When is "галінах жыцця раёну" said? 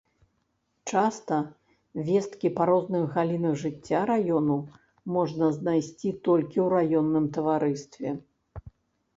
3.17-4.57